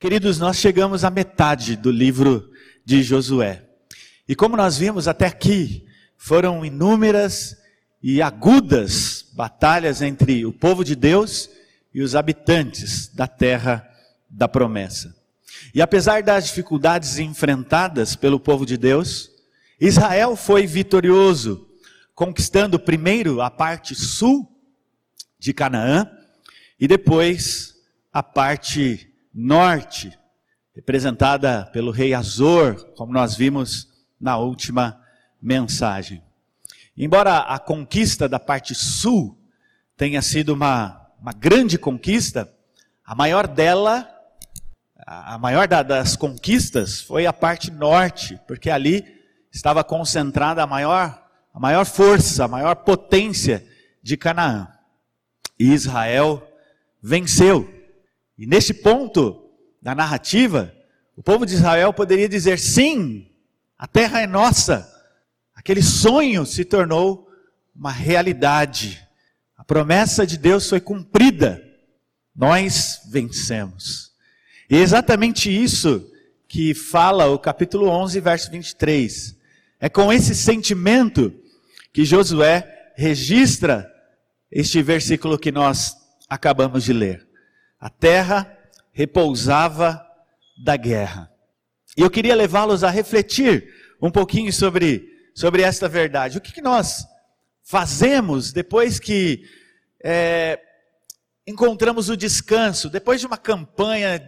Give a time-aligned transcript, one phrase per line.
[0.00, 2.52] Queridos, nós chegamos à metade do livro
[2.84, 3.64] de Josué.
[4.28, 5.84] E como nós vimos até aqui,
[6.16, 7.56] foram inúmeras
[8.00, 11.50] e agudas batalhas entre o povo de Deus
[11.92, 13.84] e os habitantes da terra
[14.30, 15.12] da promessa.
[15.74, 19.28] E apesar das dificuldades enfrentadas pelo povo de Deus,
[19.80, 21.68] Israel foi vitorioso,
[22.14, 24.48] conquistando primeiro a parte sul
[25.40, 26.08] de Canaã
[26.78, 27.74] e depois
[28.12, 29.07] a parte
[29.40, 30.18] norte,
[30.74, 33.86] representada pelo rei Azor, como nós vimos
[34.20, 35.00] na última
[35.40, 36.20] mensagem.
[36.96, 39.38] Embora a conquista da parte sul
[39.96, 42.52] tenha sido uma, uma grande conquista,
[43.04, 44.08] a maior dela,
[45.06, 49.06] a maior das conquistas foi a parte norte, porque ali
[49.52, 51.24] estava concentrada a maior,
[51.54, 53.64] a maior força, a maior potência
[54.02, 54.66] de Canaã.
[55.56, 56.44] E Israel
[57.00, 57.77] venceu.
[58.38, 59.50] E nesse ponto
[59.82, 60.72] da narrativa,
[61.16, 63.28] o povo de Israel poderia dizer: sim,
[63.76, 64.88] a terra é nossa.
[65.54, 67.28] Aquele sonho se tornou
[67.74, 69.04] uma realidade.
[69.56, 71.62] A promessa de Deus foi cumprida.
[72.34, 74.12] Nós vencemos.
[74.70, 76.08] E é exatamente isso
[76.46, 79.36] que fala o capítulo 11, verso 23.
[79.80, 81.32] É com esse sentimento
[81.92, 83.92] que Josué registra
[84.50, 85.96] este versículo que nós
[86.28, 87.27] acabamos de ler.
[87.80, 88.58] A terra
[88.92, 90.04] repousava
[90.64, 91.30] da guerra.
[91.96, 96.38] E eu queria levá-los a refletir um pouquinho sobre, sobre esta verdade.
[96.38, 97.06] O que, que nós
[97.62, 99.44] fazemos depois que
[100.02, 100.60] é,
[101.46, 104.20] encontramos o descanso, depois de uma campanha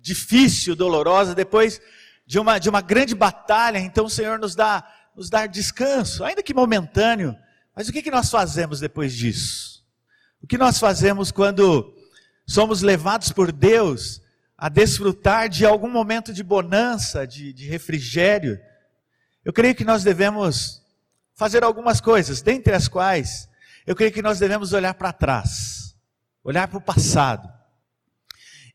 [0.00, 1.80] difícil, dolorosa, depois
[2.26, 4.86] de uma, de uma grande batalha, então o Senhor nos dá,
[5.16, 7.36] nos dá descanso, ainda que momentâneo.
[7.74, 9.84] Mas o que, que nós fazemos depois disso?
[10.42, 11.93] O que nós fazemos quando
[12.46, 14.22] somos levados por Deus
[14.56, 18.58] a desfrutar de algum momento de bonança, de, de refrigério,
[19.44, 20.82] eu creio que nós devemos
[21.34, 23.48] fazer algumas coisas, dentre as quais
[23.86, 25.94] eu creio que nós devemos olhar para trás,
[26.42, 27.52] olhar para o passado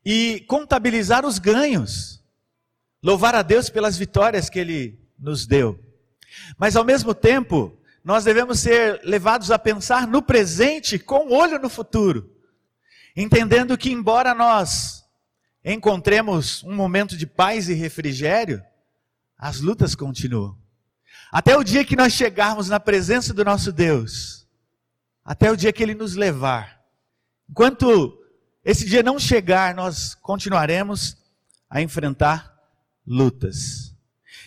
[0.04, 2.22] e contabilizar os ganhos,
[3.02, 5.78] louvar a Deus pelas vitórias que Ele nos deu.
[6.56, 11.68] Mas ao mesmo tempo, nós devemos ser levados a pensar no presente com olho no
[11.68, 12.39] futuro
[13.16, 15.04] entendendo que, embora nós
[15.64, 18.62] encontremos um momento de paz e refrigério,
[19.36, 20.56] as lutas continuam.
[21.30, 24.46] Até o dia que nós chegarmos na presença do nosso Deus,
[25.24, 26.80] até o dia que Ele nos levar.
[27.48, 28.18] Enquanto
[28.64, 31.16] esse dia não chegar, nós continuaremos
[31.68, 32.54] a enfrentar
[33.06, 33.94] lutas.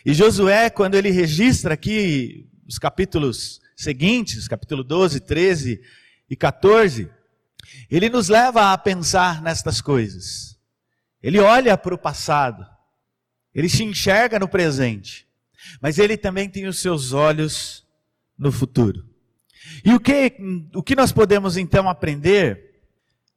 [0.06, 5.82] E Josué, quando ele registra aqui os capítulos seguintes, capítulo 12, 13
[6.30, 7.10] e 14,
[7.90, 10.58] ele nos leva a pensar nestas coisas.
[11.22, 12.66] Ele olha para o passado.
[13.54, 15.28] Ele se enxerga no presente.
[15.82, 17.86] Mas ele também tem os seus olhos
[18.38, 19.08] no futuro.
[19.84, 20.36] E o que,
[20.74, 22.82] o que nós podemos então aprender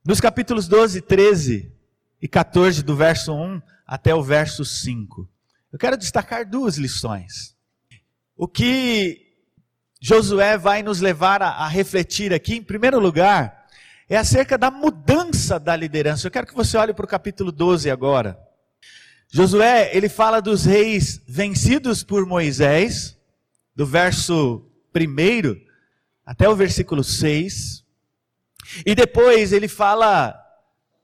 [0.04, 1.72] nos capítulos 12, 13
[2.20, 5.28] e 14, do verso 1 até o verso 5?
[5.72, 7.54] Eu quero destacar duas lições.
[8.36, 9.26] O que
[10.00, 13.55] Josué vai nos levar a, a refletir aqui, em primeiro lugar,
[14.08, 16.26] é acerca da mudança da liderança.
[16.26, 18.38] Eu quero que você olhe para o capítulo 12 agora.
[19.28, 23.18] Josué, ele fala dos reis vencidos por Moisés,
[23.74, 25.60] do verso 1
[26.24, 27.84] até o versículo 6.
[28.84, 30.40] E depois ele fala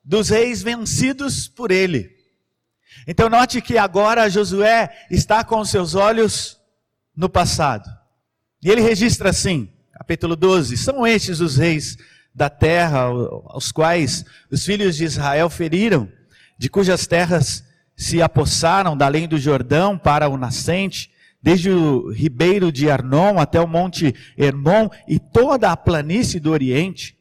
[0.03, 2.13] dos reis vencidos por ele.
[3.05, 6.57] Então note que agora Josué está com seus olhos
[7.15, 7.89] no passado.
[8.63, 11.97] E ele registra assim, capítulo 12: São estes os reis
[12.33, 16.09] da terra, aos quais os filhos de Israel feriram,
[16.57, 17.63] de cujas terras
[17.95, 21.11] se apossaram da além do Jordão para o nascente,
[21.41, 27.17] desde o ribeiro de Arnon até o monte Hermon e toda a planície do Oriente.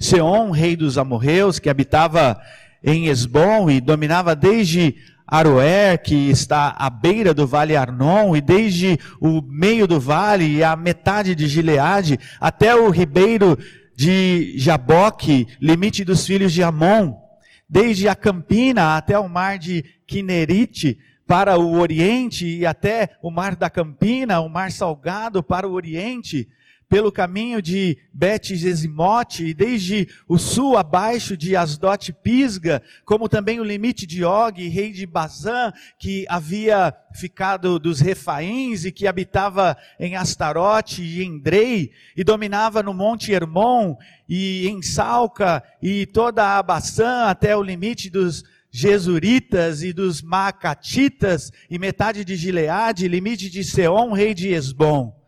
[0.00, 2.40] Seom, rei dos amorreus, que habitava
[2.82, 4.94] em Esbom e dominava desde
[5.26, 10.62] Aroer, que está à beira do vale Arnon, e desde o meio do vale e
[10.62, 13.58] a metade de Gileade, até o ribeiro
[13.96, 17.16] de Jaboque, limite dos filhos de Amon,
[17.68, 23.56] desde a Campina até o mar de Quinerite, para o oriente e até o mar
[23.56, 26.48] da Campina, o mar salgado para o oriente,
[26.88, 33.64] pelo caminho de Bet-Gesimote, e desde o sul abaixo de Asdote Pisga, como também o
[33.64, 40.16] limite de Og, rei de Bazã, que havia ficado dos Refaíns e que habitava em
[40.16, 43.96] Astarote e em Drei, e dominava no monte Hermon
[44.28, 51.52] e em Salca, e toda a Baçã até o limite dos Jesuritas e dos Macatitas
[51.70, 55.23] e metade de Gileade, limite de Seom, rei de Esbom.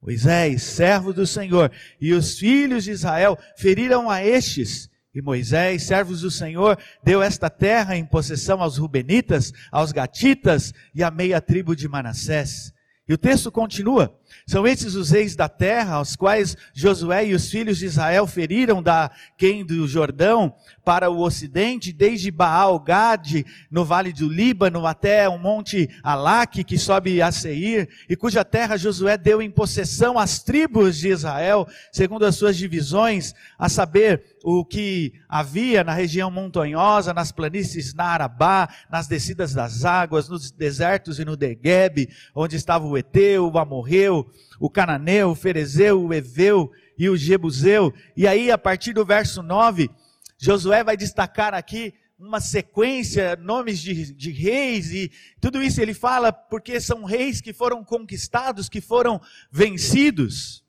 [0.00, 4.88] Moisés, servo do Senhor, e os filhos de Israel feriram a estes.
[5.14, 11.02] E Moisés, servos do Senhor, deu esta terra em possessão aos Rubenitas, aos Gatitas e
[11.02, 12.72] à meia tribo de Manassés.
[13.08, 14.16] E o texto continua.
[14.46, 18.82] São esses os reis da terra, aos quais Josué e os filhos de Israel feriram
[18.82, 20.54] da quem do Jordão
[20.84, 26.78] para o ocidente, desde Baal Gade, no vale do Líbano, até o monte Alaque, que
[26.78, 32.24] sobe a Seir, e cuja terra Josué deu em possessão às tribos de Israel, segundo
[32.24, 38.68] as suas divisões, a saber, o que havia na região montanhosa, nas planícies na Arabá,
[38.90, 44.17] nas descidas das águas, nos desertos e no Deguebe, onde estava o Eteu, o Amorreu,
[44.58, 47.92] o Cananeu, o Ferezeu, o Eveu e o Jebuseu.
[48.16, 49.90] E aí, a partir do verso 9,
[50.38, 56.32] Josué vai destacar aqui uma sequência, nomes de, de, reis e tudo isso ele fala
[56.32, 59.20] porque são reis que foram conquistados, que foram
[59.52, 60.64] vencidos.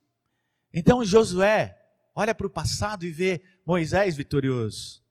[0.72, 1.76] Então Josué
[2.14, 5.02] olha para o passado e vê Moisés vitorioso.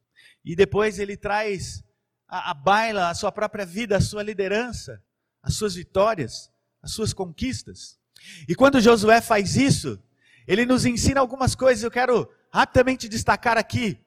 [0.44, 1.82] E depois ele traz
[2.28, 5.02] a, a baila a sua própria vida, a sua liderança,
[5.42, 6.50] as suas vitórias,
[6.80, 7.98] as suas conquistas.
[8.48, 10.02] E quando Josué faz isso,
[10.46, 11.82] ele nos ensina algumas coisas.
[11.82, 13.98] Eu quero rapidamente destacar aqui.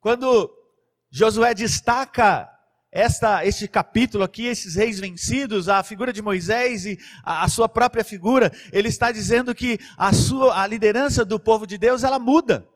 [0.00, 0.50] Quando
[1.10, 2.50] Josué destaca
[2.90, 7.68] esta, este capítulo aqui, esses reis vencidos, a figura de Moisés e a, a, sua
[7.68, 12.18] própria figura, ele está dizendo que a sua, a liderança do povo de Deus, ela
[12.18, 12.66] muda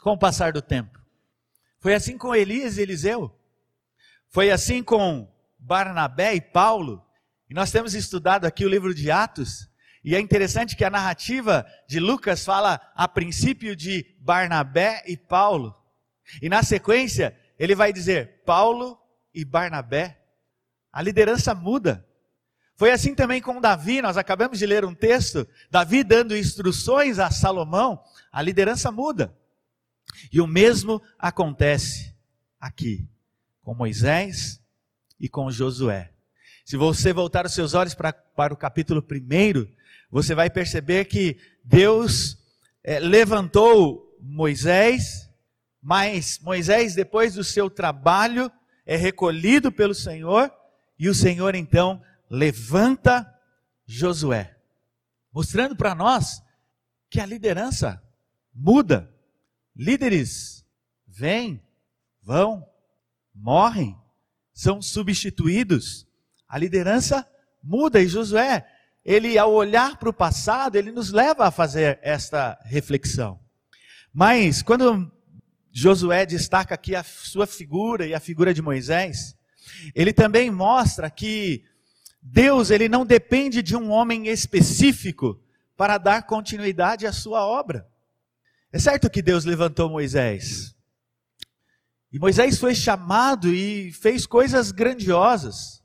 [0.00, 1.00] com o passar do tempo.
[1.80, 3.34] Foi assim com Elias e Eliseu.
[4.28, 5.28] Foi assim com
[5.58, 7.04] Barnabé e Paulo.
[7.48, 9.69] E nós temos estudado aqui o livro de Atos.
[10.02, 15.76] E é interessante que a narrativa de Lucas fala a princípio de Barnabé e Paulo.
[16.40, 18.98] E na sequência, ele vai dizer Paulo
[19.34, 20.18] e Barnabé.
[20.92, 22.06] A liderança muda.
[22.76, 27.30] Foi assim também com Davi, nós acabamos de ler um texto, Davi dando instruções a
[27.30, 29.36] Salomão, a liderança muda.
[30.32, 32.16] E o mesmo acontece
[32.58, 33.06] aqui,
[33.60, 34.62] com Moisés
[35.20, 36.10] e com Josué.
[36.64, 39.70] Se você voltar os seus olhos para, para o capítulo 1,
[40.10, 42.36] você vai perceber que Deus
[42.82, 45.30] é, levantou Moisés,
[45.80, 48.50] mas Moisés, depois do seu trabalho,
[48.84, 50.52] é recolhido pelo Senhor,
[50.98, 53.26] e o Senhor então levanta
[53.86, 54.56] Josué,
[55.32, 56.42] mostrando para nós
[57.08, 58.02] que a liderança
[58.54, 59.12] muda.
[59.74, 60.64] Líderes
[61.06, 61.62] vêm,
[62.22, 62.68] vão,
[63.34, 63.96] morrem,
[64.52, 66.06] são substituídos.
[66.48, 67.26] A liderança
[67.62, 68.66] muda e Josué
[69.04, 73.40] ele, ao olhar para o passado, ele nos leva a fazer esta reflexão.
[74.12, 75.10] Mas, quando
[75.72, 79.36] Josué destaca aqui a sua figura e a figura de Moisés,
[79.94, 81.64] ele também mostra que
[82.22, 85.40] Deus, ele não depende de um homem específico
[85.76, 87.88] para dar continuidade à sua obra.
[88.72, 90.74] É certo que Deus levantou Moisés.
[92.12, 95.82] E Moisés foi chamado e fez coisas grandiosas.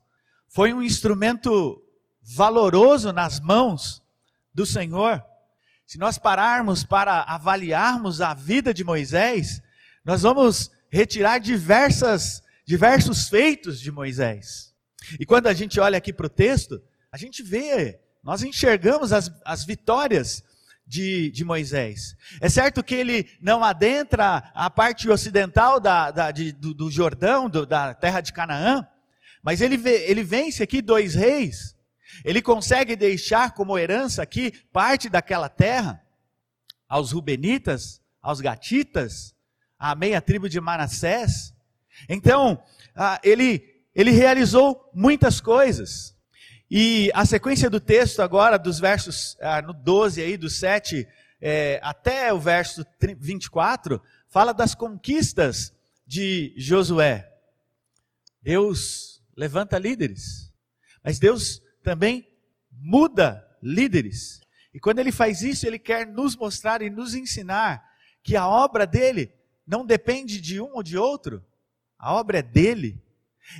[0.48, 1.82] Foi um instrumento
[2.26, 4.02] valoroso nas mãos
[4.52, 5.24] do Senhor.
[5.86, 9.62] Se nós pararmos para avaliarmos a vida de Moisés,
[10.04, 14.74] nós vamos retirar diversas, diversos feitos de Moisés.
[15.20, 19.30] E quando a gente olha aqui para o texto, a gente vê, nós enxergamos as,
[19.44, 20.42] as vitórias
[20.84, 22.16] de, de, Moisés.
[22.40, 27.48] É certo que ele não adentra a parte ocidental da, da, de, do, do, Jordão,
[27.48, 28.86] do, da terra de Canaã,
[29.42, 31.75] mas ele, ele vence aqui dois reis,
[32.24, 36.02] ele consegue deixar como herança aqui parte daquela terra
[36.88, 39.34] aos Rubenitas, aos Gatitas,
[39.78, 41.52] à meia tribo de Manassés.
[42.08, 42.62] Então,
[43.22, 46.16] ele, ele realizou muitas coisas.
[46.70, 51.06] E a sequência do texto agora, dos versos ah, no 12 aí, do 7
[51.40, 52.84] é, até o verso
[53.18, 55.72] 24, fala das conquistas
[56.06, 57.32] de Josué.
[58.42, 60.52] Deus levanta líderes,
[61.02, 62.26] mas Deus também
[62.72, 64.40] muda líderes.
[64.74, 67.80] E quando ele faz isso, ele quer nos mostrar e nos ensinar
[68.24, 69.32] que a obra dele
[69.64, 71.44] não depende de um ou de outro.
[71.96, 73.00] A obra é dele.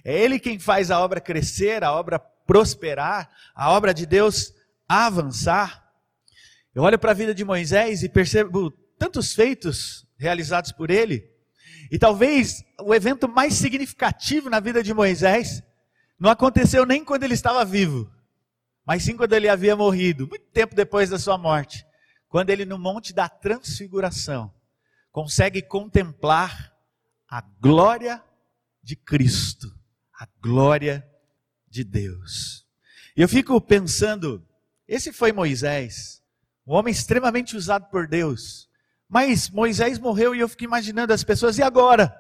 [0.05, 4.53] É ele quem faz a obra crescer, a obra prosperar, a obra de Deus
[4.89, 5.89] avançar.
[6.75, 11.31] Eu olho para a vida de Moisés e percebo tantos feitos realizados por ele.
[11.93, 15.63] E talvez o evento mais significativo na vida de Moisés
[16.19, 18.11] não aconteceu nem quando ele estava vivo,
[18.87, 21.85] mas sim quando ele havia morrido, muito tempo depois da sua morte,
[22.29, 24.55] quando ele no monte da transfiguração
[25.11, 26.73] consegue contemplar
[27.29, 28.23] a glória
[28.83, 29.75] de Cristo,
[30.15, 31.05] a glória
[31.67, 32.67] de Deus.
[33.17, 34.47] E eu fico pensando,
[34.87, 36.23] esse foi Moisés,
[36.67, 38.69] um homem extremamente usado por Deus.
[39.09, 42.15] Mas Moisés morreu e eu fico imaginando as pessoas, e agora?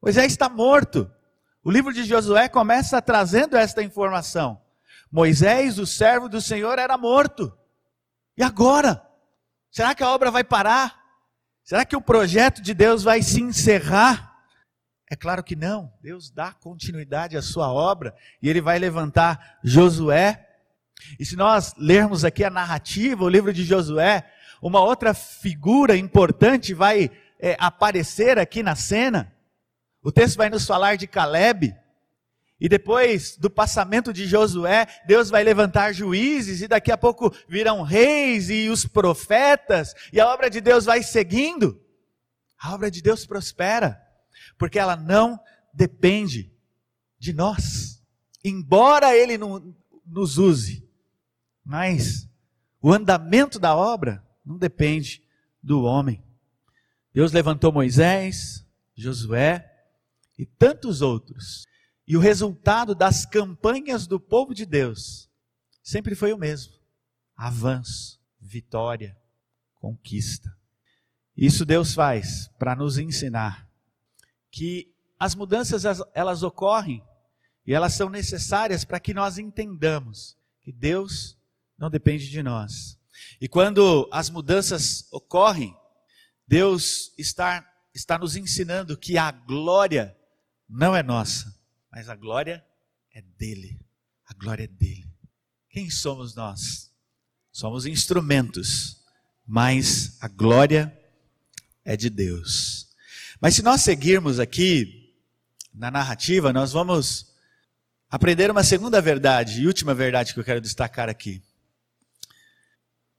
[0.00, 1.10] Moisés está morto.
[1.62, 4.63] O livro de Josué começa trazendo esta informação.
[5.14, 7.56] Moisés, o servo do Senhor, era morto.
[8.36, 9.00] E agora?
[9.70, 11.00] Será que a obra vai parar?
[11.62, 14.34] Será que o projeto de Deus vai se encerrar?
[15.08, 15.92] É claro que não.
[16.02, 20.48] Deus dá continuidade à sua obra e ele vai levantar Josué.
[21.16, 24.28] E se nós lermos aqui a narrativa, o livro de Josué,
[24.60, 29.32] uma outra figura importante vai é, aparecer aqui na cena.
[30.02, 31.72] O texto vai nos falar de Caleb.
[32.60, 37.82] E depois do passamento de Josué, Deus vai levantar juízes, e daqui a pouco virão
[37.82, 41.80] reis e os profetas, e a obra de Deus vai seguindo.
[42.58, 44.04] A obra de Deus prospera
[44.58, 45.38] porque ela não
[45.72, 46.52] depende
[47.18, 48.02] de nós.
[48.44, 49.74] Embora Ele não
[50.06, 50.88] nos use,
[51.64, 52.28] mas
[52.80, 55.22] o andamento da obra não depende
[55.62, 56.22] do homem.
[57.12, 59.70] Deus levantou Moisés, Josué
[60.38, 61.64] e tantos outros.
[62.06, 65.30] E o resultado das campanhas do povo de Deus
[65.82, 66.74] sempre foi o mesmo:
[67.36, 69.16] avanço, vitória,
[69.74, 70.54] conquista.
[71.36, 73.68] Isso Deus faz para nos ensinar
[74.50, 75.84] que as mudanças
[76.14, 77.02] elas ocorrem
[77.66, 81.36] e elas são necessárias para que nós entendamos que Deus
[81.78, 82.98] não depende de nós.
[83.40, 85.76] E quando as mudanças ocorrem,
[86.46, 90.16] Deus está, está nos ensinando que a glória
[90.68, 91.54] não é nossa,
[91.94, 92.64] mas a glória
[93.12, 93.78] é dele.
[94.26, 95.08] A glória é dele.
[95.70, 96.90] Quem somos nós?
[97.52, 99.00] Somos instrumentos,
[99.46, 100.92] mas a glória
[101.84, 102.88] é de Deus.
[103.40, 105.14] Mas se nós seguirmos aqui
[105.72, 107.32] na narrativa, nós vamos
[108.10, 111.40] aprender uma segunda verdade e última verdade que eu quero destacar aqui.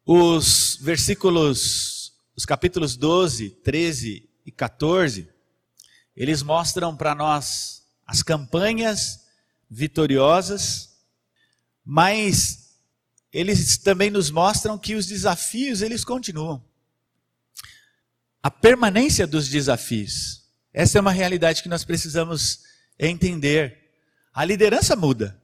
[0.06, 5.30] Os versículos, os capítulos 12, 13 e 14,
[6.14, 9.26] eles mostram para nós as campanhas
[9.70, 10.98] vitoriosas,
[11.84, 12.76] mas
[13.32, 16.64] eles também nos mostram que os desafios eles continuam
[18.46, 20.44] a permanência dos desafios.
[20.72, 22.60] Essa é uma realidade que nós precisamos
[23.00, 23.90] entender.
[24.32, 25.42] A liderança muda,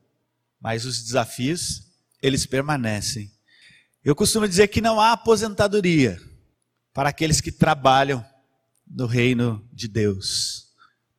[0.60, 1.82] mas os desafios,
[2.22, 3.32] eles permanecem.
[4.06, 6.22] Eu costumo dizer que não há aposentadoria
[6.94, 8.24] para aqueles que trabalham
[8.88, 10.71] no reino de Deus.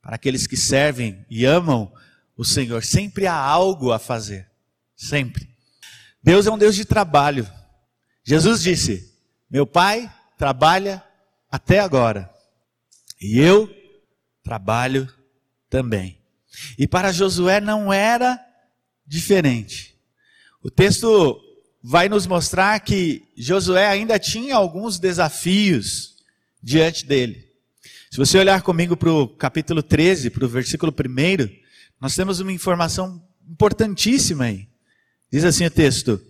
[0.03, 1.93] Para aqueles que servem e amam
[2.37, 4.51] o Senhor, sempre há algo a fazer.
[4.97, 5.49] Sempre.
[6.23, 7.49] Deus é um Deus de trabalho.
[8.25, 9.15] Jesus disse:
[9.49, 11.03] Meu Pai trabalha
[11.51, 12.29] até agora.
[13.21, 13.73] E eu
[14.43, 15.09] trabalho
[15.71, 16.19] também.
[16.77, 18.45] E para Josué não era
[19.07, 19.97] diferente.
[20.63, 21.41] O texto
[21.83, 26.17] vai nos mostrar que Josué ainda tinha alguns desafios
[26.63, 27.52] diante dele.
[28.13, 31.49] Se você olhar comigo para o capítulo 13, para o versículo 1,
[31.99, 34.69] nós temos uma informação importantíssima aí.
[35.33, 36.21] Diz assim o texto: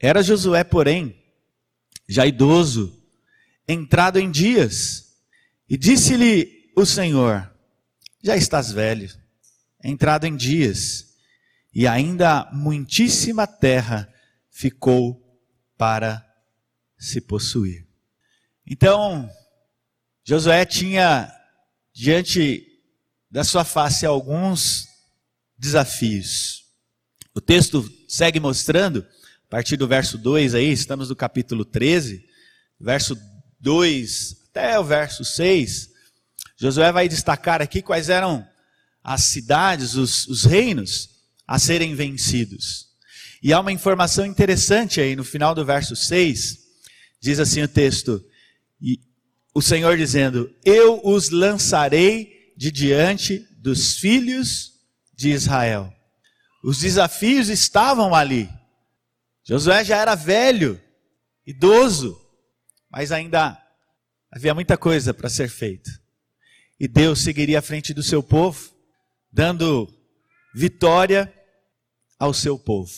[0.00, 1.14] Era Josué, porém,
[2.08, 2.98] já idoso,
[3.68, 5.12] entrado em dias.
[5.68, 7.46] E disse-lhe o Senhor:
[8.22, 9.10] Já estás velho,
[9.84, 11.14] entrado em dias,
[11.74, 14.10] e ainda muitíssima terra
[14.50, 15.22] ficou
[15.76, 16.26] para
[16.96, 17.86] se possuir.
[18.66, 19.30] Então,
[20.24, 21.32] Josué tinha
[21.92, 22.66] diante
[23.30, 24.86] da sua face alguns
[25.58, 26.64] desafios.
[27.34, 29.06] O texto segue mostrando,
[29.46, 32.24] a partir do verso 2 aí, estamos no capítulo 13,
[32.78, 33.16] verso
[33.60, 35.90] 2 até o verso 6,
[36.58, 38.46] Josué vai destacar aqui quais eram
[39.02, 41.08] as cidades, os, os reinos
[41.46, 42.88] a serem vencidos.
[43.42, 46.58] E há uma informação interessante aí no final do verso 6,
[47.18, 48.22] diz assim o texto,
[49.54, 54.72] o Senhor dizendo: Eu os lançarei de diante dos filhos
[55.14, 55.92] de Israel.
[56.62, 58.48] Os desafios estavam ali.
[59.44, 60.80] Josué já era velho,
[61.46, 62.18] idoso,
[62.90, 63.60] mas ainda
[64.30, 65.90] havia muita coisa para ser feita.
[66.78, 68.72] E Deus seguiria à frente do seu povo,
[69.30, 69.92] dando
[70.54, 71.32] vitória
[72.18, 72.92] ao seu povo.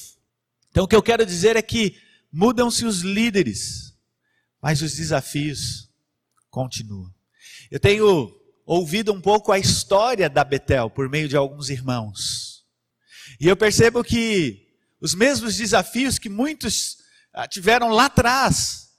[0.71, 1.97] Então o que eu quero dizer é que
[2.31, 3.97] mudam-se os líderes,
[4.61, 5.89] mas os desafios
[6.55, 7.13] continuam.
[7.69, 8.33] Eu tenho
[8.65, 12.65] ouvido um pouco a história da Betel por meio de alguns irmãos.
[13.41, 14.69] E eu percebo que
[15.01, 16.99] os mesmos desafios que muitos
[17.33, 18.91] ah, tiveram lá atrás,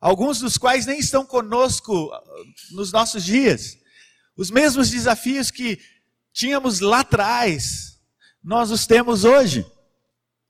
[0.00, 2.22] alguns dos quais nem estão conosco ah,
[2.70, 3.76] nos nossos dias.
[4.36, 5.80] Os mesmos desafios que
[6.32, 7.98] tínhamos lá atrás,
[8.42, 9.66] nós os temos hoje.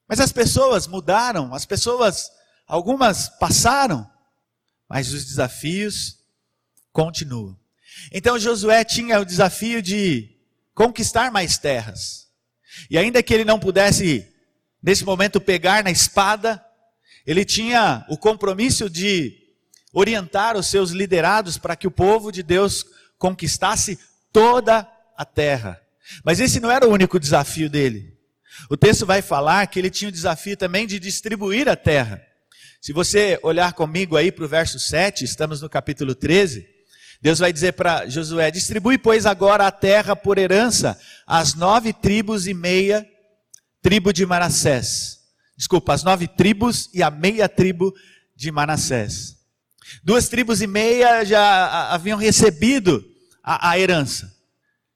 [0.07, 2.31] Mas as pessoas mudaram, as pessoas,
[2.67, 4.09] algumas passaram,
[4.87, 6.20] mas os desafios
[6.93, 7.57] continuam.
[8.13, 10.31] Então Josué tinha o desafio de
[10.75, 12.29] conquistar mais terras.
[12.89, 14.27] E ainda que ele não pudesse,
[14.83, 16.65] nesse momento, pegar na espada,
[17.27, 19.37] ele tinha o compromisso de
[19.93, 22.85] orientar os seus liderados para que o povo de Deus
[23.19, 23.99] conquistasse
[24.33, 25.81] toda a terra.
[26.25, 28.17] Mas esse não era o único desafio dele.
[28.69, 32.25] O texto vai falar que ele tinha o desafio também de distribuir a terra.
[32.81, 36.67] Se você olhar comigo aí para o verso 7, estamos no capítulo 13,
[37.21, 42.47] Deus vai dizer para Josué: distribui, pois, agora a terra por herança às nove tribos
[42.47, 43.07] e meia
[43.83, 45.21] tribo de Manassés.
[45.57, 47.95] Desculpa, as nove tribos e a meia tribo
[48.35, 49.37] de Manassés.
[50.03, 53.05] Duas tribos e meia já haviam recebido
[53.43, 54.35] a, a herança.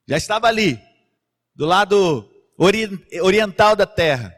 [0.07, 0.79] Já estava ali,
[1.55, 2.29] do lado
[3.21, 4.33] oriental da terra.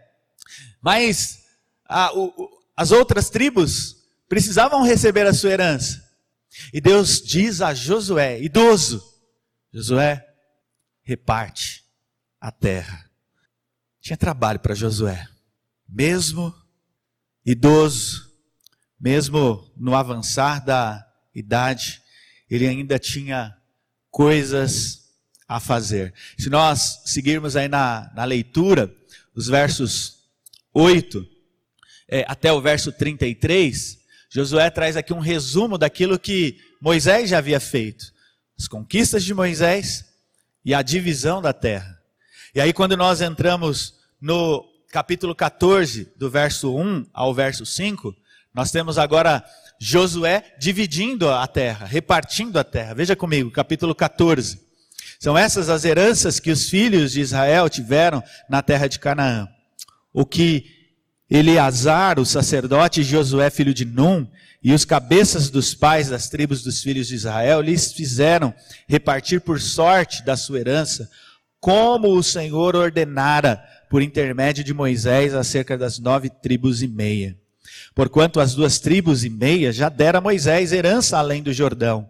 [0.81, 1.39] Mas
[1.87, 3.95] a, o, as outras tribos
[4.27, 6.06] precisavam receber a sua herança.
[6.73, 9.03] E Deus diz a Josué, idoso,
[9.73, 10.25] Josué,
[11.03, 11.83] reparte
[12.39, 13.09] a terra.
[14.01, 15.27] Tinha trabalho para Josué.
[15.87, 16.53] Mesmo
[17.45, 18.31] idoso,
[18.99, 22.01] mesmo no avançar da idade,
[22.49, 23.55] ele ainda tinha
[24.09, 25.07] coisas
[25.47, 26.13] a fazer.
[26.37, 28.93] Se nós seguirmos aí na, na leitura,
[29.33, 30.17] os versos
[30.73, 31.25] 8
[32.07, 33.96] é, até o verso 33,
[34.29, 38.11] Josué traz aqui um resumo daquilo que Moisés já havia feito.
[38.57, 40.05] As conquistas de Moisés
[40.65, 41.97] e a divisão da terra.
[42.53, 48.15] E aí, quando nós entramos no capítulo 14, do verso 1 ao verso 5,
[48.53, 49.43] nós temos agora
[49.79, 52.95] Josué dividindo a terra, repartindo a terra.
[52.95, 54.59] Veja comigo, capítulo 14.
[55.19, 59.47] São essas as heranças que os filhos de Israel tiveram na terra de Canaã.
[60.13, 60.76] O que
[61.29, 64.25] Eleazar, o sacerdote, Josué, filho de Num,
[64.63, 68.53] e os cabeças dos pais das tribos dos filhos de Israel lhes fizeram
[68.87, 71.09] repartir por sorte da sua herança,
[71.59, 77.37] como o Senhor ordenara por intermédio de Moisés acerca das nove tribos e meia.
[77.93, 82.09] Porquanto as duas tribos e meia já deram a Moisés herança além do Jordão,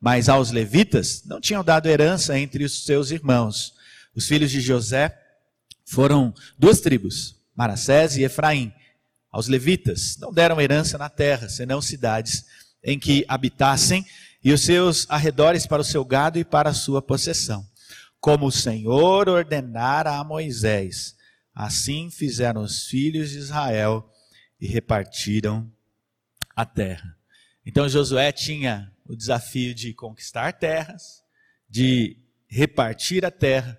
[0.00, 3.74] mas aos levitas não tinham dado herança entre os seus irmãos.
[4.14, 5.16] Os filhos de José
[5.84, 8.72] foram duas tribos, Manassés e Efraim.
[9.32, 12.46] Aos levitas não deram herança na terra, senão cidades
[12.84, 14.06] em que habitassem
[14.44, 17.66] e os seus arredores para o seu gado e para a sua possessão.
[18.20, 21.16] Como o Senhor ordenara a Moisés,
[21.52, 24.08] assim fizeram os filhos de Israel
[24.60, 25.68] e repartiram
[26.54, 27.16] a terra.
[27.66, 31.24] Então Josué tinha o desafio de conquistar terras,
[31.68, 32.16] de
[32.46, 33.78] repartir a terra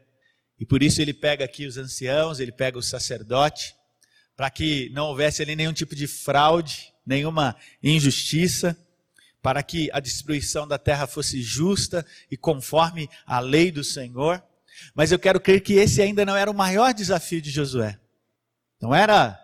[0.60, 3.76] e por isso ele pega aqui os anciãos, ele pega o sacerdote,
[4.36, 8.78] para que não houvesse ali nenhum tipo de fraude, nenhuma injustiça,
[9.42, 14.44] para que a distribuição da terra fosse justa e conforme a lei do Senhor.
[14.94, 17.98] Mas eu quero crer que esse ainda não era o maior desafio de Josué.
[18.82, 19.40] Não era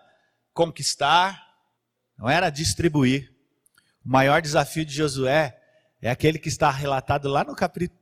[0.52, 1.42] conquistar,
[2.18, 3.32] não era distribuir.
[4.04, 5.58] O maior desafio de Josué
[6.00, 7.56] é aquele que está relatado lá no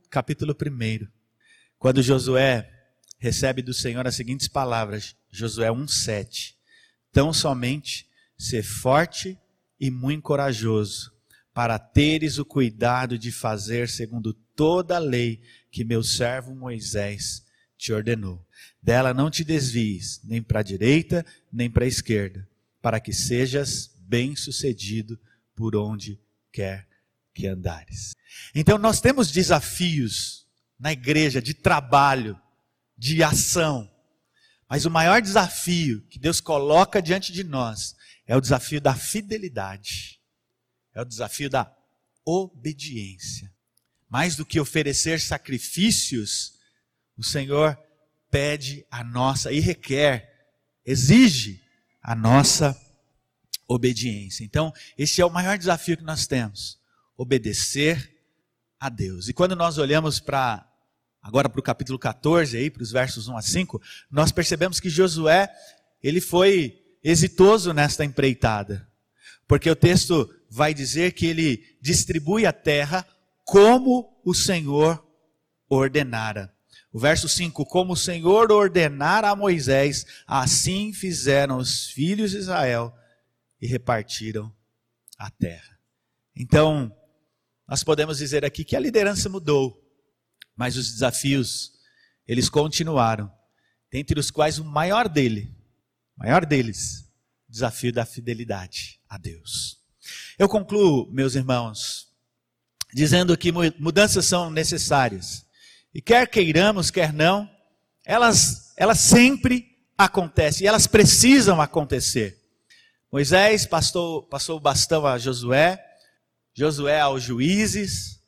[0.09, 1.07] capítulo 1.
[1.79, 2.74] Quando Josué
[3.25, 6.53] recebe do Senhor as seguintes palavras, Josué 1,7.
[7.11, 8.07] Tão somente
[8.37, 9.35] ser forte
[9.79, 11.11] e muito corajoso,
[11.51, 17.43] para teres o cuidado de fazer segundo toda a lei que meu servo Moisés
[17.75, 18.45] te ordenou.
[18.79, 22.47] Dela não te desvies, nem para a direita, nem para a esquerda,
[22.79, 25.19] para que sejas bem-sucedido
[25.55, 26.87] por onde quer
[27.33, 28.13] que andares.
[28.53, 30.45] Então nós temos desafios
[30.79, 32.39] na igreja de trabalho,
[32.97, 33.91] de ação.
[34.69, 40.19] Mas o maior desafio que Deus coloca diante de nós é o desafio da fidelidade,
[40.93, 41.71] é o desafio da
[42.25, 43.53] obediência.
[44.09, 46.53] Mais do que oferecer sacrifícios,
[47.17, 47.77] o Senhor
[48.31, 50.49] pede a nossa e requer,
[50.85, 51.61] exige
[52.01, 52.79] a nossa
[53.67, 54.43] obediência.
[54.43, 56.79] Então, esse é o maior desafio que nós temos:
[57.17, 58.15] obedecer
[58.79, 59.27] a Deus.
[59.27, 60.67] E quando nós olhamos para
[61.25, 64.91] agora para o capítulo 14, aí, para os versos 1 a 5, nós percebemos que
[64.91, 65.49] Josué,
[66.03, 68.87] ele foi exitoso nesta empreitada.
[69.47, 73.03] Porque o texto vai dizer que ele distribui a terra
[73.43, 75.03] como o Senhor
[75.67, 76.53] ordenara.
[76.93, 82.95] O verso 5: Como o Senhor ordenara a Moisés, assim fizeram os filhos de Israel
[83.59, 84.53] e repartiram
[85.17, 85.79] a terra.
[86.35, 86.95] Então,
[87.67, 89.84] nós podemos dizer aqui que a liderança mudou
[90.55, 91.73] mas os desafios
[92.27, 93.31] eles continuaram,
[93.91, 95.55] dentre os quais o maior dele,
[96.17, 97.07] maior deles,
[97.47, 99.79] desafio da fidelidade a Deus.
[100.37, 102.07] Eu concluo, meus irmãos,
[102.93, 105.45] dizendo que mudanças são necessárias.
[105.93, 107.49] E quer queiramos, quer não,
[108.03, 112.41] elas, elas sempre acontecem, e elas precisam acontecer.
[113.11, 115.81] Moisés passou, passou o bastão a Josué,
[116.53, 118.21] Josué aos juízes,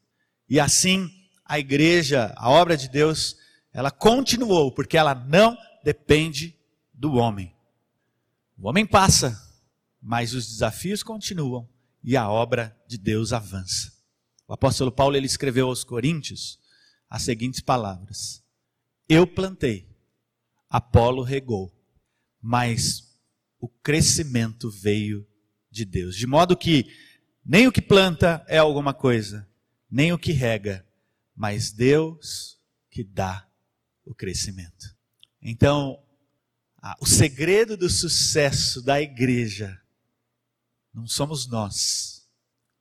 [0.50, 1.10] e assim
[1.48, 3.38] a igreja, a obra de Deus,
[3.72, 6.58] ela continuou, porque ela não depende
[6.94, 7.56] do homem.
[8.58, 9.40] O homem passa,
[10.02, 11.68] mas os desafios continuam
[12.04, 13.94] e a obra de Deus avança.
[14.48, 16.60] O apóstolo Paulo ele escreveu aos Coríntios
[17.10, 18.44] as seguintes palavras:
[19.08, 19.88] Eu plantei,
[20.70, 21.72] Apolo regou,
[22.42, 23.18] mas
[23.60, 25.28] o crescimento veio
[25.70, 26.16] de Deus.
[26.16, 26.86] De modo que
[27.46, 29.48] nem o que planta é alguma coisa,
[29.90, 30.87] nem o que rega,
[31.38, 32.58] mas Deus
[32.89, 33.47] que dá
[34.04, 34.97] o crescimento.
[35.39, 36.04] Então,
[37.00, 39.80] o segredo do sucesso da igreja
[40.91, 42.28] não somos nós,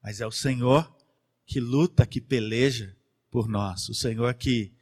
[0.02, 0.90] mas é o Senhor
[1.44, 2.96] que luta, que peleja
[3.30, 4.72] por nós, o Senhor que,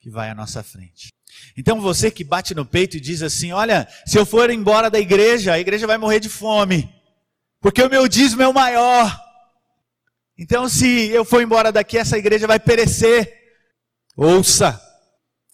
[0.00, 1.10] que vai à nossa frente.
[1.56, 4.98] Então você que bate no peito e diz assim: Olha, se eu for embora da
[4.98, 6.92] igreja, a igreja vai morrer de fome,
[7.60, 9.29] porque o meu dízimo é o maior.
[10.40, 13.30] Então, se eu for embora daqui, essa igreja vai perecer.
[14.16, 14.80] Ouça,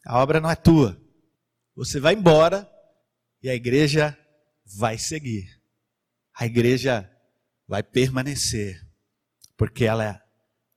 [0.06, 0.96] a obra não é tua.
[1.74, 2.70] Você vai embora
[3.42, 4.16] e a igreja
[4.64, 5.60] vai seguir.
[6.32, 7.10] A igreja
[7.66, 8.80] vai permanecer,
[9.56, 10.22] porque ela é,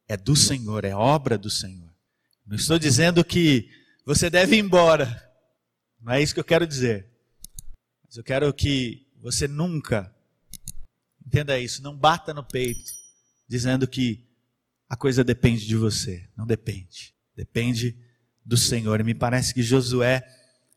[0.07, 1.93] é do Senhor, é obra do Senhor.
[2.47, 3.69] Não estou dizendo que
[4.03, 5.23] você deve ir embora,
[6.01, 7.07] não é isso que eu quero dizer.
[8.03, 10.11] Mas eu quero que você nunca,
[11.23, 12.98] entenda isso, não bata no peito,
[13.49, 14.23] dizendo que
[14.87, 16.23] a coisa depende de você.
[16.37, 17.15] Não depende.
[17.35, 17.97] Depende
[18.45, 18.99] do Senhor.
[18.99, 20.23] E me parece que Josué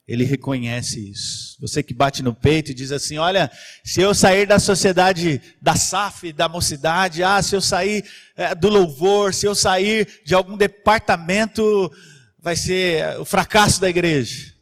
[0.09, 1.57] ele reconhece isso.
[1.61, 3.51] Você que bate no peito e diz assim: Olha,
[3.85, 8.05] se eu sair da sociedade da SAF, da mocidade, ah, se eu sair
[8.35, 11.91] é, do louvor, se eu sair de algum departamento,
[12.39, 14.53] vai ser o fracasso da igreja.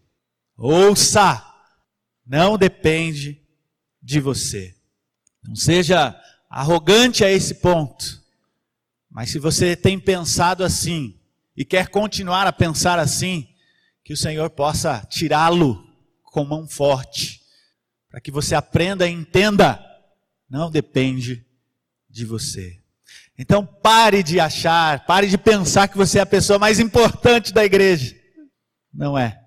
[0.57, 1.42] Ouça,
[2.27, 3.40] não depende
[4.03, 4.75] de você.
[5.42, 6.14] Não seja
[6.51, 8.21] arrogante a esse ponto.
[9.09, 11.17] Mas se você tem pensado assim
[11.57, 13.47] e quer continuar a pensar assim,
[14.03, 15.87] que o Senhor possa tirá-lo
[16.25, 17.41] com mão forte,
[18.11, 19.81] para que você aprenda e entenda,
[20.49, 21.47] não depende
[22.09, 22.81] de você.
[23.39, 27.65] Então pare de achar, pare de pensar que você é a pessoa mais importante da
[27.65, 28.17] igreja.
[28.93, 29.41] Não é.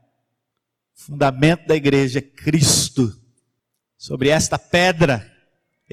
[0.96, 3.22] O fundamento da igreja é Cristo.
[3.98, 5.33] Sobre esta pedra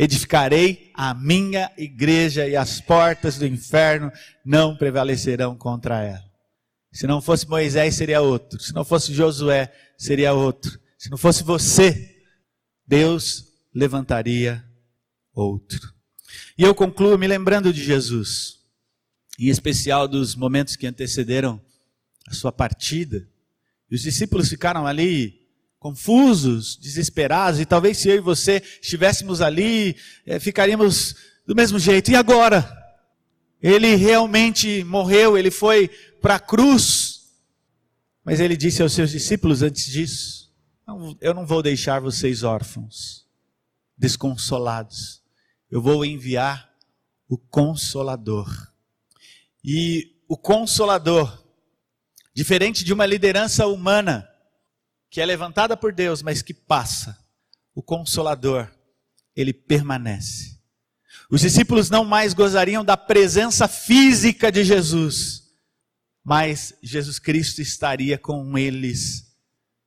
[0.01, 4.11] edificarei a minha igreja e as portas do inferno
[4.43, 6.25] não prevalecerão contra ela.
[6.91, 8.59] Se não fosse Moisés, seria outro.
[8.59, 10.81] Se não fosse Josué, seria outro.
[10.97, 12.17] Se não fosse você,
[12.87, 14.65] Deus levantaria
[15.35, 15.93] outro.
[16.57, 18.59] E eu concluo me lembrando de Jesus,
[19.39, 21.61] em especial dos momentos que antecederam
[22.27, 23.29] a sua partida.
[23.91, 25.40] E os discípulos ficaram ali
[25.81, 31.17] confusos, desesperados, e talvez se eu e você estivéssemos ali, é, ficaríamos
[31.47, 32.11] do mesmo jeito.
[32.11, 32.71] E agora?
[33.63, 35.89] Ele realmente morreu, ele foi
[36.21, 37.23] para a cruz.
[38.23, 40.53] Mas ele disse aos seus discípulos antes disso:
[41.21, 43.27] Eu não vou deixar vocês órfãos,
[43.97, 45.23] desconsolados.
[45.71, 46.71] Eu vou enviar
[47.27, 48.71] o Consolador.
[49.65, 51.43] E o Consolador,
[52.35, 54.30] diferente de uma liderança humana,
[55.11, 57.19] que é levantada por Deus, mas que passa,
[57.75, 58.71] o Consolador,
[59.35, 60.59] ele permanece.
[61.29, 65.43] Os discípulos não mais gozariam da presença física de Jesus,
[66.25, 69.27] mas Jesus Cristo estaria com eles.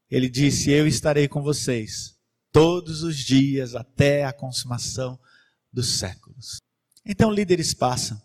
[0.09, 2.17] Ele disse: Eu estarei com vocês
[2.51, 5.19] todos os dias até a consumação
[5.71, 6.57] dos séculos.
[7.05, 8.21] Então, líderes passam,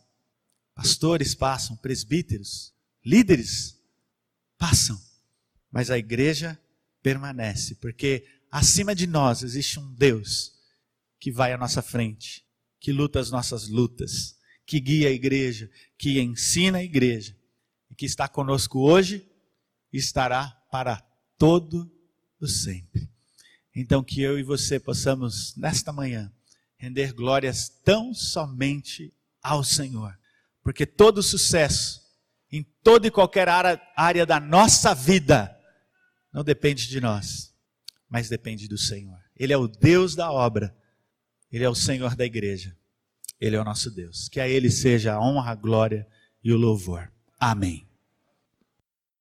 [0.75, 2.73] pastores passam, presbíteros,
[3.05, 3.77] líderes
[4.57, 5.01] passam,
[5.71, 6.59] mas a igreja
[7.03, 10.53] permanece, porque acima de nós existe um Deus
[11.21, 12.47] que vai à nossa frente
[12.81, 17.37] que luta as nossas lutas, que guia a igreja, que ensina a igreja,
[17.91, 19.27] e que está conosco hoje
[19.93, 21.01] e estará para
[21.37, 21.91] todo
[22.41, 23.11] o sempre.
[23.75, 26.33] Então, que eu e você possamos, nesta manhã,
[26.77, 30.19] render glórias tão somente ao Senhor,
[30.63, 32.01] porque todo sucesso,
[32.51, 35.58] em toda e qualquer área da nossa vida,
[36.39, 37.53] não depende de nós,
[38.09, 39.19] mas depende do Senhor.
[39.37, 40.75] Ele é o Deus da obra
[41.51, 42.77] ele é o Senhor da igreja.
[43.41, 44.29] Ele é o nosso Deus.
[44.29, 46.07] Que a Ele seja a honra, a glória
[46.43, 47.11] e o louvor.
[47.39, 47.88] Amém.